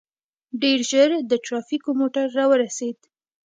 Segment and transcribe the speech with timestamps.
[0.61, 2.97] ډېر ژر د ټرافيکو موټر راورسېد.